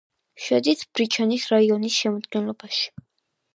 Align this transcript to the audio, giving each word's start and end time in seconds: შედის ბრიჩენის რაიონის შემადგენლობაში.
შედის 0.45 0.81
ბრიჩენის 1.01 1.45
რაიონის 1.53 1.99
შემადგენლობაში. 2.01 2.91